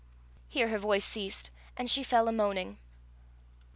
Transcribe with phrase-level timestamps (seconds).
[0.47, 2.79] Here her voice ceased, and she fell a moaning.